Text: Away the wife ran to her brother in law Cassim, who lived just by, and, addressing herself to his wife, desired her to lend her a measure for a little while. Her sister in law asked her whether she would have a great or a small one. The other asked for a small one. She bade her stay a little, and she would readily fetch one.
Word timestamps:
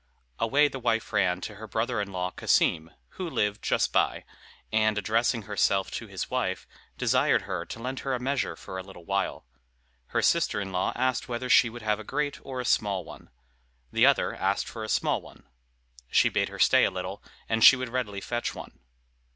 Away 0.39 0.67
the 0.67 0.79
wife 0.79 1.13
ran 1.13 1.41
to 1.41 1.57
her 1.57 1.67
brother 1.67 2.01
in 2.01 2.11
law 2.11 2.31
Cassim, 2.31 2.89
who 3.09 3.29
lived 3.29 3.61
just 3.61 3.93
by, 3.93 4.25
and, 4.71 4.97
addressing 4.97 5.43
herself 5.43 5.91
to 5.91 6.07
his 6.07 6.27
wife, 6.27 6.67
desired 6.97 7.43
her 7.43 7.65
to 7.67 7.77
lend 7.79 7.99
her 7.99 8.15
a 8.15 8.19
measure 8.19 8.55
for 8.55 8.79
a 8.79 8.81
little 8.81 9.05
while. 9.05 9.45
Her 10.07 10.23
sister 10.23 10.59
in 10.59 10.71
law 10.71 10.91
asked 10.95 11.25
her 11.25 11.31
whether 11.33 11.51
she 11.51 11.69
would 11.69 11.83
have 11.83 11.99
a 11.99 12.03
great 12.03 12.39
or 12.43 12.59
a 12.59 12.65
small 12.65 13.05
one. 13.05 13.29
The 13.91 14.07
other 14.07 14.33
asked 14.33 14.67
for 14.67 14.83
a 14.83 14.89
small 14.89 15.21
one. 15.21 15.43
She 16.09 16.29
bade 16.29 16.49
her 16.49 16.57
stay 16.57 16.83
a 16.83 16.89
little, 16.89 17.21
and 17.47 17.63
she 17.63 17.75
would 17.75 17.89
readily 17.89 18.21
fetch 18.21 18.55
one. 18.55 18.79